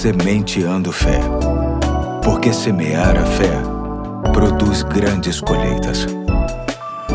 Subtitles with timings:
[0.00, 1.20] Sementeando Fé.
[2.24, 3.52] Porque semear a fé
[4.32, 6.06] produz grandes colheitas.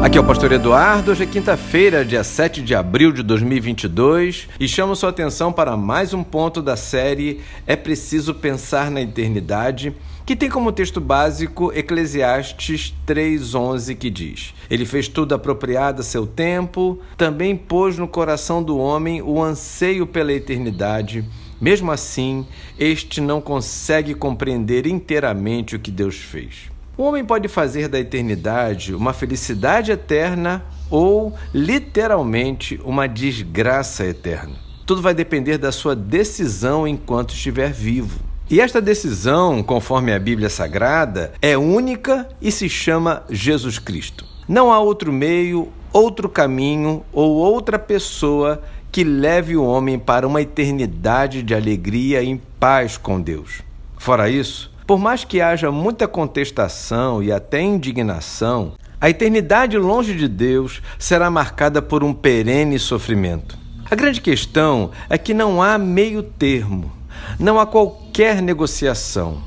[0.04, 4.68] Aqui é o Pastor Eduardo, hoje é quinta-feira, dia 7 de abril de 2022 e
[4.68, 9.92] chamo sua atenção para mais um ponto da série É Preciso Pensar na Eternidade,
[10.24, 16.28] que tem como texto básico Eclesiastes 3,11, que diz: Ele fez tudo apropriado a seu
[16.28, 21.26] tempo, também pôs no coração do homem o anseio pela eternidade.
[21.60, 22.46] Mesmo assim,
[22.78, 26.70] este não consegue compreender inteiramente o que Deus fez.
[26.98, 34.56] O homem pode fazer da eternidade uma felicidade eterna ou, literalmente, uma desgraça eterna.
[34.86, 38.20] Tudo vai depender da sua decisão enquanto estiver vivo.
[38.50, 44.24] E esta decisão, conforme a Bíblia Sagrada, é única e se chama Jesus Cristo.
[44.48, 48.62] Não há outro meio, outro caminho ou outra pessoa
[48.96, 53.62] que leve o homem para uma eternidade de alegria e em paz com Deus.
[53.98, 60.30] Fora isso, por mais que haja muita contestação e até indignação, a eternidade longe de
[60.30, 63.58] Deus será marcada por um perene sofrimento.
[63.92, 66.90] A grande questão é que não há meio termo,
[67.38, 69.42] não há qualquer negociação.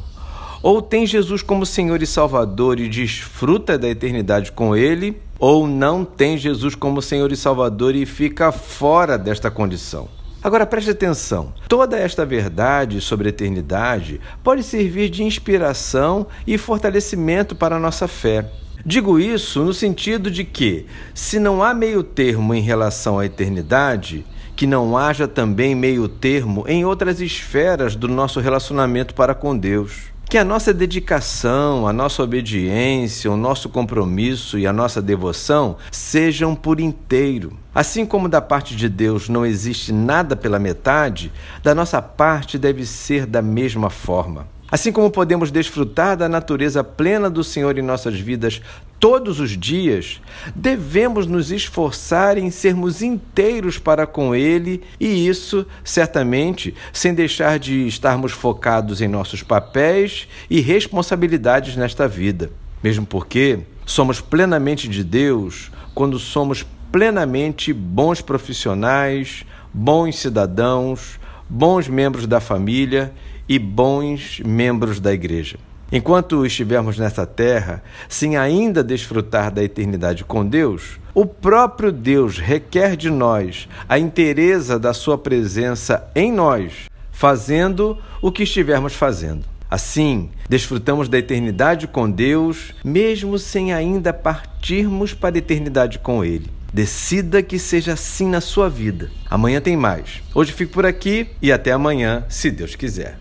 [0.63, 6.05] Ou tem Jesus como Senhor e Salvador e desfruta da eternidade com Ele, ou não
[6.05, 10.09] tem Jesus como Senhor e Salvador e fica fora desta condição.
[10.43, 17.55] Agora preste atenção: toda esta verdade sobre a eternidade pode servir de inspiração e fortalecimento
[17.57, 18.51] para a nossa fé.
[18.85, 24.25] Digo isso no sentido de que, se não há meio termo em relação à eternidade,
[24.55, 30.13] que não haja também meio termo em outras esferas do nosso relacionamento para com Deus.
[30.29, 36.55] Que a nossa dedicação, a nossa obediência, o nosso compromisso e a nossa devoção sejam
[36.55, 37.55] por inteiro.
[37.75, 42.85] Assim como da parte de Deus não existe nada pela metade, da nossa parte deve
[42.85, 44.47] ser da mesma forma.
[44.71, 48.61] Assim como podemos desfrutar da natureza plena do Senhor em nossas vidas
[49.01, 50.21] todos os dias,
[50.55, 57.87] devemos nos esforçar em sermos inteiros para com Ele e isso, certamente, sem deixar de
[57.87, 62.51] estarmos focados em nossos papéis e responsabilidades nesta vida.
[62.83, 72.27] Mesmo porque somos plenamente de Deus quando somos plenamente bons profissionais, bons cidadãos, bons membros
[72.27, 73.15] da família
[73.49, 75.59] e bons membros da igreja.
[75.91, 82.95] Enquanto estivermos nessa terra, sem ainda desfrutar da eternidade com Deus, o próprio Deus requer
[82.95, 89.45] de nós a inteireza da Sua presença em nós, fazendo o que estivermos fazendo.
[89.71, 96.51] Assim, desfrutamos da eternidade com Deus, mesmo sem ainda partirmos para a eternidade com Ele.
[96.73, 99.11] Decida que seja assim na sua vida.
[99.29, 100.23] Amanhã tem mais.
[100.35, 103.17] Hoje fico por aqui e até amanhã, se Deus quiser.